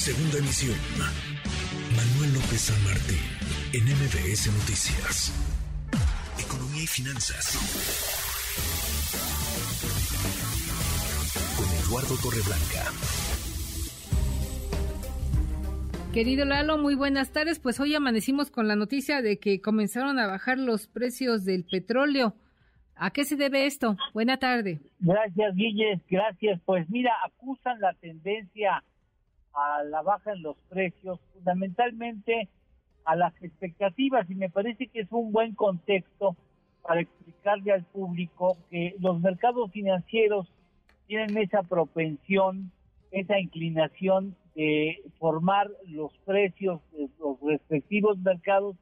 [0.00, 0.78] Segunda emisión.
[1.94, 3.20] Manuel López San Martín,
[3.74, 5.28] en MBS Noticias.
[6.42, 7.52] Economía y finanzas.
[11.54, 12.88] Con Eduardo Torreblanca.
[16.14, 17.60] Querido Lalo, muy buenas tardes.
[17.60, 22.34] Pues hoy amanecimos con la noticia de que comenzaron a bajar los precios del petróleo.
[22.96, 23.98] ¿A qué se debe esto?
[24.14, 24.80] Buena tarde.
[25.00, 26.00] Gracias, Guille.
[26.08, 26.58] Gracias.
[26.64, 28.82] Pues mira, acusan la tendencia
[29.54, 32.48] a la baja en los precios, fundamentalmente
[33.04, 36.36] a las expectativas, y me parece que es un buen contexto
[36.82, 40.52] para explicarle al público que los mercados financieros
[41.06, 42.70] tienen esa propensión,
[43.10, 48.76] esa inclinación de formar los precios de los respectivos mercados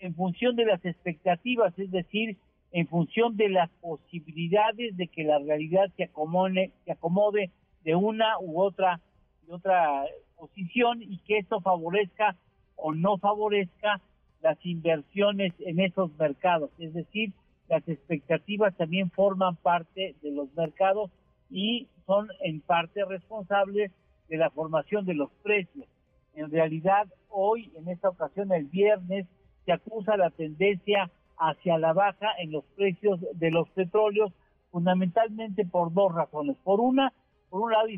[0.00, 2.36] en función de las expectativas, es decir,
[2.72, 7.50] en función de las posibilidades de que la realidad se acomode, se acomode
[7.84, 9.00] de una u otra,
[9.48, 10.04] de otra
[10.36, 12.36] posición y que esto favorezca
[12.76, 14.00] o no favorezca
[14.42, 16.70] las inversiones en esos mercados.
[16.78, 17.32] Es decir,
[17.68, 21.10] las expectativas también forman parte de los mercados
[21.50, 23.90] y son en parte responsables
[24.28, 25.86] de la formación de los precios.
[26.34, 29.26] En realidad, hoy, en esta ocasión, el viernes,
[29.64, 34.32] se acusa la tendencia hacia la baja en los precios de los petróleos,
[34.70, 36.56] fundamentalmente por dos razones.
[36.62, 37.12] Por una,
[37.50, 37.88] por un lado,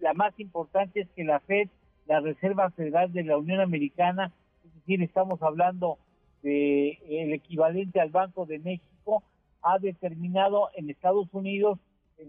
[0.00, 1.68] la más importante es que la Fed,
[2.06, 4.32] la Reserva Federal de la Unión Americana,
[4.64, 5.98] es decir, estamos hablando
[6.42, 9.22] de el equivalente al Banco de México,
[9.62, 11.78] ha determinado en Estados Unidos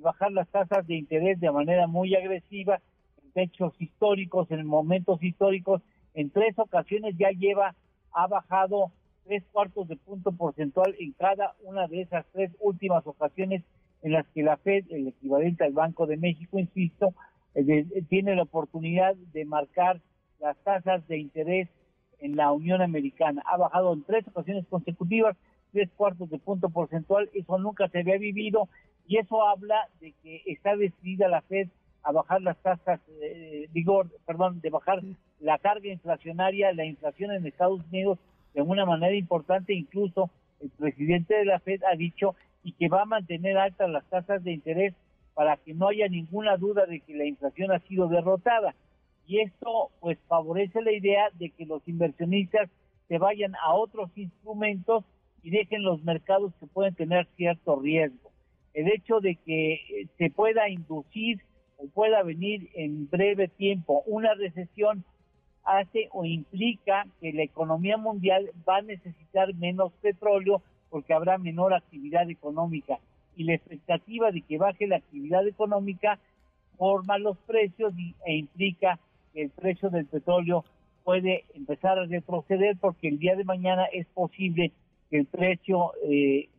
[0.02, 2.82] bajar las tasas de interés de manera muy agresiva,
[3.24, 5.82] en hechos históricos, en momentos históricos,
[6.14, 7.76] en tres ocasiones ya lleva,
[8.12, 8.92] ha bajado
[9.26, 13.64] tres cuartos de punto porcentual en cada una de esas tres últimas ocasiones
[14.08, 17.14] en las que la Fed, el equivalente al Banco de México, insisto,
[17.56, 20.00] eh, tiene la oportunidad de marcar
[20.40, 21.68] las tasas de interés
[22.20, 23.44] en la Unión Americana.
[23.46, 25.36] Ha bajado en tres ocasiones consecutivas,
[25.74, 28.70] tres cuartos de punto porcentual, eso nunca se había vivido
[29.08, 31.68] y eso habla de que está decidida la Fed
[32.04, 35.02] a bajar las tasas, eh, digo, perdón, de bajar
[35.42, 38.20] la carga inflacionaria, la inflación en Estados Unidos
[38.54, 40.30] de una manera importante, incluso
[40.62, 42.36] el presidente de la Fed ha dicho
[42.68, 44.94] y que va a mantener altas las tasas de interés
[45.34, 48.76] para que no haya ninguna duda de que la inflación ha sido derrotada.
[49.26, 52.70] Y esto pues favorece la idea de que los inversionistas
[53.08, 55.06] se vayan a otros instrumentos
[55.44, 58.32] y dejen los mercados que pueden tener cierto riesgo.
[58.74, 61.40] El hecho de que eh, se pueda inducir
[61.78, 65.06] o pueda venir en breve tiempo una recesión
[65.64, 71.74] hace o implica que la economía mundial va a necesitar menos petróleo porque habrá menor
[71.74, 73.00] actividad económica
[73.36, 76.20] y la expectativa de que baje la actividad económica
[76.78, 77.94] forma los precios
[78.26, 79.00] e implica
[79.34, 80.64] que el precio del petróleo
[81.04, 84.72] puede empezar a retroceder porque el día de mañana es posible
[85.10, 86.50] que el precio eh,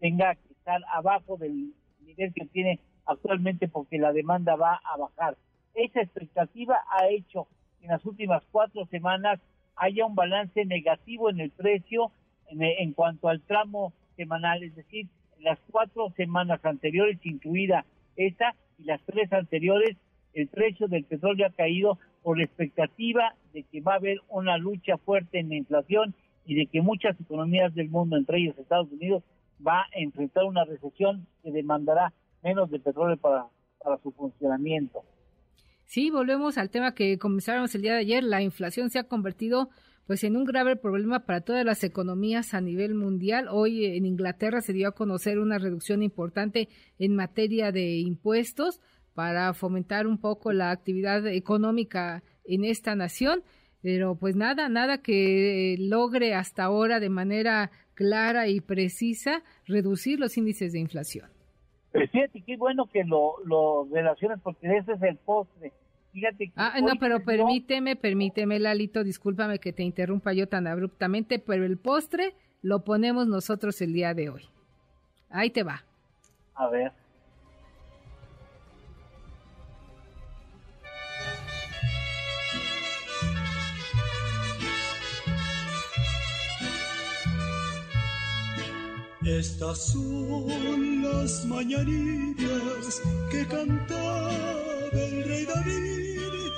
[0.00, 1.72] tenga que estar abajo del
[2.04, 5.36] nivel que tiene actualmente porque la demanda va a bajar.
[5.74, 7.46] Esa expectativa ha hecho
[7.80, 9.40] en las últimas cuatro semanas
[9.76, 12.10] haya un balance negativo en el precio
[12.58, 15.06] en, cuanto al tramo semanal, es decir,
[15.40, 17.84] las cuatro semanas anteriores, incluida
[18.16, 19.96] esta, y las tres anteriores,
[20.34, 24.56] el precio del petróleo ha caído por la expectativa de que va a haber una
[24.56, 26.14] lucha fuerte en la inflación
[26.46, 29.22] y de que muchas economías del mundo, entre ellos Estados Unidos,
[29.64, 33.48] va a enfrentar una recesión que demandará menos de petróleo para
[34.02, 35.04] su funcionamiento.
[35.84, 38.24] Sí, volvemos al tema que comenzamos el día de ayer.
[38.24, 39.68] La inflación se ha convertido
[40.06, 43.46] pues en un grave problema para todas las economías a nivel mundial.
[43.50, 48.80] Hoy en Inglaterra se dio a conocer una reducción importante en materia de impuestos
[49.14, 53.42] para fomentar un poco la actividad económica en esta nación,
[53.80, 60.36] pero pues nada, nada que logre hasta ahora de manera clara y precisa reducir los
[60.36, 61.31] índices de inflación.
[62.12, 65.72] Fíjate, qué bueno que lo, lo relacionas porque ese es el postre
[66.56, 71.78] ah, no, pero permíteme, permíteme, Lalito, discúlpame que te interrumpa yo tan abruptamente, pero el
[71.78, 74.42] postre lo ponemos nosotros el día de hoy.
[75.30, 75.84] Ahí te va.
[76.54, 76.92] A ver.
[89.24, 94.32] Estas son las mañanitas que cantaba
[94.92, 96.50] el rey David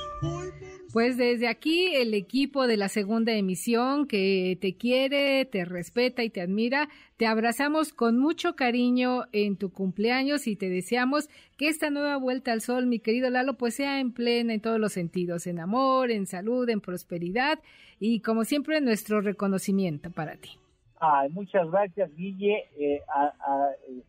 [0.90, 6.30] Pues desde aquí el equipo de la segunda emisión que te quiere, te respeta y
[6.30, 6.88] te admira,
[7.18, 11.28] te abrazamos con mucho cariño en tu cumpleaños y te deseamos
[11.58, 14.80] que esta nueva vuelta al sol, mi querido Lalo, pues sea en plena en todos
[14.80, 17.58] los sentidos, en amor, en salud, en prosperidad
[18.00, 20.52] y como siempre nuestro reconocimiento para ti.
[20.98, 22.64] Ay, muchas gracias, Guille.
[22.78, 23.02] Eh,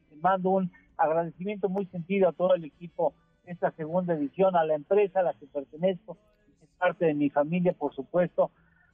[0.10, 4.64] te mando un agradecimiento muy sentido a todo el equipo de esta segunda edición, a
[4.64, 6.18] la empresa a la que pertenezco
[6.78, 8.52] parte de mi familia, por supuesto,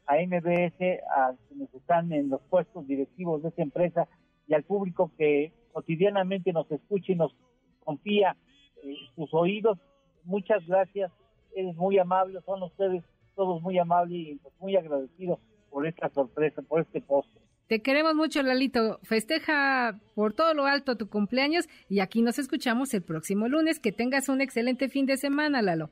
[0.08, 4.08] a MBS, a quienes están en los puestos directivos de esta empresa
[4.48, 7.36] y al público que cotidianamente nos escucha y nos
[7.84, 8.36] confía
[8.84, 9.78] eh, sus oídos.
[10.24, 11.12] Muchas gracias,
[11.56, 13.04] eres muy amable, son ustedes
[13.36, 15.40] todos muy amables y pues, muy agradecidos
[15.70, 17.30] por esta sorpresa, por este post.
[17.72, 19.00] Te queremos mucho, Lalito.
[19.04, 23.80] Festeja por todo lo alto tu cumpleaños y aquí nos escuchamos el próximo lunes.
[23.80, 25.90] Que tengas un excelente fin de semana, Lalo.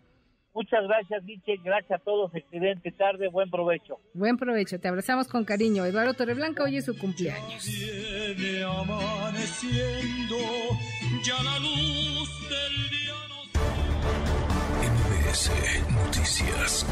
[0.54, 1.56] Muchas gracias, Miche.
[1.64, 2.36] Gracias a todos.
[2.36, 3.30] Excelente tarde.
[3.30, 3.98] Buen provecho.
[4.14, 4.78] Buen provecho.
[4.78, 5.86] Te abrazamos con cariño.
[5.86, 7.66] Eduardo Torreblanca, hoy es su cumpleaños.
[7.66, 10.36] Viene amaneciendo,
[11.24, 13.48] ya la luz del día nos...
[14.84, 15.50] MBS
[15.94, 16.86] Noticias.